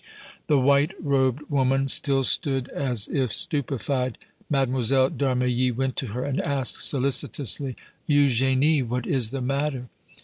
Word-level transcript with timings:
The 0.47 0.57
white 0.57 0.93
robed 0.99 1.43
woman 1.47 1.87
still 1.87 2.23
stood 2.23 2.69
as 2.69 3.07
if 3.07 3.31
stupefied. 3.31 4.17
Mlle. 4.49 4.65
d' 4.81 5.21
Armilly 5.21 5.71
went 5.71 5.95
to 5.97 6.07
her 6.07 6.25
and 6.25 6.41
asked, 6.41 6.81
solicitously: 6.81 7.75
"Eugénie, 8.09 8.81
what 8.83 9.05
is 9.05 9.29
the 9.29 9.41
matter?" 9.41 9.89